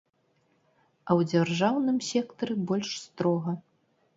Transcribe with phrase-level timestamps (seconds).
[1.09, 3.51] А ў дзяржаўным сектары больш строга.